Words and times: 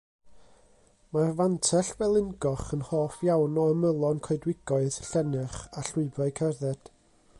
Mae'r 1.17 1.33
Fantell 1.41 1.91
felyngoch 1.99 2.63
yn 2.77 2.81
hoff 2.87 3.19
iawn 3.27 3.61
o 3.65 3.67
ymylon 3.75 4.23
coedwigoedd, 4.29 4.99
llennyrch 5.11 5.61
a 5.67 5.85
llwybrau 5.91 6.35
cerdded. 6.41 6.91